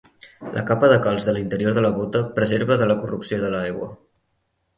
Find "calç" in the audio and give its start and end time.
1.03-1.27